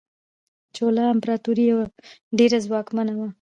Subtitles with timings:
[0.75, 1.65] چولا امپراتوري
[2.37, 3.27] ډیره ځواکمنه وه.